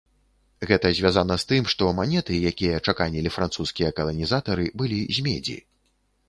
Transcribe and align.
Гэта 0.69 0.87
звязана 0.99 1.35
з 1.43 1.45
тым, 1.51 1.67
што 1.73 1.89
манеты, 1.99 2.39
якія 2.53 2.79
чаканілі 2.87 3.29
французскія 3.37 3.93
каланізатары, 4.01 4.65
былі 4.83 4.99
з 5.21 5.29
медзі. 5.29 5.59